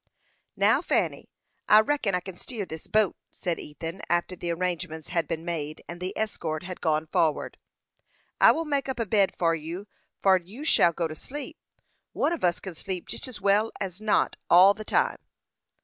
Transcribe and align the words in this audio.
"Now, 0.55 0.81
Fanny, 0.81 1.29
I 1.69 1.79
reckon 1.81 2.15
I 2.15 2.21
kin 2.21 2.35
steer 2.35 2.65
this 2.65 2.87
boat," 2.87 3.15
said 3.29 3.59
Ethan, 3.59 4.01
after 4.09 4.35
the 4.35 4.49
arrangements 4.49 5.09
had 5.11 5.27
been 5.27 5.45
made, 5.45 5.83
and 5.87 6.01
the 6.01 6.17
escort 6.17 6.63
had 6.63 6.81
gone 6.81 7.05
forward. 7.05 7.59
"I 8.39 8.51
will 8.51 8.65
make 8.65 8.89
up 8.89 8.99
a 8.99 9.05
bed 9.05 9.35
for 9.37 9.53
you 9.53 9.85
for'ad, 10.17 10.41
and 10.41 10.49
you 10.49 10.63
shall 10.63 10.91
go 10.91 11.07
to 11.07 11.13
sleep. 11.13 11.59
One 12.13 12.33
on 12.33 12.43
us 12.43 12.59
kin 12.59 12.73
sleep 12.73 13.07
jest 13.07 13.27
as 13.27 13.41
well 13.41 13.71
as 13.79 14.01
not, 14.01 14.37
all 14.49 14.73
the 14.73 14.83
time." 14.85 15.19